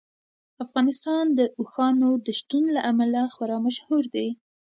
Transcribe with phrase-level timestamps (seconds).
[0.65, 4.27] افغانستان د اوښانو د شتون له امله خورا مشهور دی.